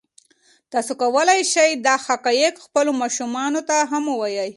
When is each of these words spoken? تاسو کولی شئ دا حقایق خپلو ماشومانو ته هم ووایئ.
تاسو 0.71 0.91
کولی 1.01 1.41
شئ 1.53 1.69
دا 1.85 1.95
حقایق 2.07 2.53
خپلو 2.65 2.91
ماشومانو 3.01 3.61
ته 3.69 3.77
هم 3.91 4.03
ووایئ. 4.09 4.49